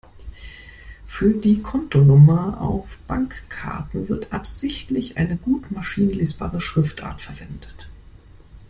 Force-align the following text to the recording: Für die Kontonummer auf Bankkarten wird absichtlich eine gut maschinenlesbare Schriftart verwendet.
Für 1.05 1.31
die 1.31 1.61
Kontonummer 1.61 2.59
auf 2.59 2.97
Bankkarten 3.07 4.09
wird 4.09 4.33
absichtlich 4.33 5.17
eine 5.17 5.37
gut 5.37 5.69
maschinenlesbare 5.69 6.59
Schriftart 6.59 7.21
verwendet. 7.21 7.87